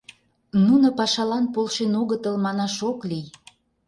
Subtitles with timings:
[0.65, 3.27] Нуно пашалан полшен огытыл манаш ок лий.